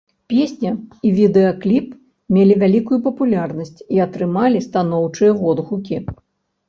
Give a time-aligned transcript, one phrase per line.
[0.31, 0.69] Песня
[1.09, 1.87] і відэакліп
[2.35, 6.05] мелі вялікую папулярнасць і атрымалі станоўчыя водгукі.